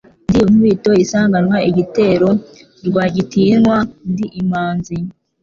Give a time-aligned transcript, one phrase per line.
[0.27, 2.27] Ndi inkubito isanganwa igitero,
[2.87, 3.75] Rwagitinywa
[4.11, 4.95] ndi imanzi,